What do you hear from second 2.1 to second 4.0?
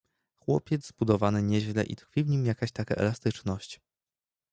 w nim jakaś taka elastyczność."